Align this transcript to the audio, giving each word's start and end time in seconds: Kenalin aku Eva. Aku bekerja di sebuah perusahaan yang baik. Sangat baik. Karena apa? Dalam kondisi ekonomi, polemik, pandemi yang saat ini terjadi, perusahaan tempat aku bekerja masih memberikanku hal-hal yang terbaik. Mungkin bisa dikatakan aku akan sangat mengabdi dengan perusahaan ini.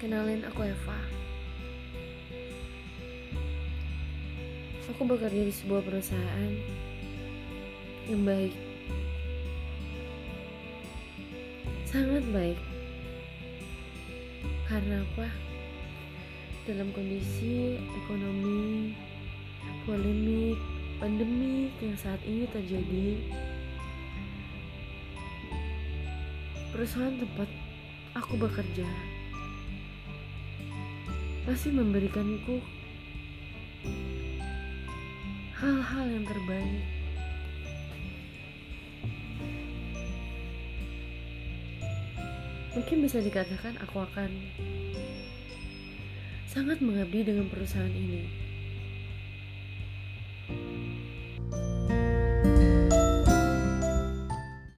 Kenalin 0.00 0.40
aku 0.48 0.64
Eva. 0.64 0.96
Aku 4.88 5.04
bekerja 5.04 5.44
di 5.44 5.52
sebuah 5.52 5.84
perusahaan 5.84 6.52
yang 8.08 8.24
baik. 8.24 8.56
Sangat 11.84 12.24
baik. 12.32 12.56
Karena 14.64 15.04
apa? 15.04 15.28
Dalam 16.64 16.96
kondisi 16.96 17.76
ekonomi, 17.92 18.96
polemik, 19.84 20.56
pandemi 20.96 21.68
yang 21.84 22.00
saat 22.00 22.24
ini 22.24 22.48
terjadi, 22.48 23.20
perusahaan 26.72 27.20
tempat 27.20 27.52
aku 28.16 28.40
bekerja 28.40 28.88
masih 31.50 31.74
memberikanku 31.74 32.62
hal-hal 35.58 36.06
yang 36.06 36.22
terbaik. 36.22 36.86
Mungkin 42.70 43.02
bisa 43.02 43.18
dikatakan 43.18 43.82
aku 43.82 43.98
akan 43.98 44.30
sangat 46.46 46.78
mengabdi 46.78 47.26
dengan 47.26 47.50
perusahaan 47.50 47.90
ini. 47.90 48.49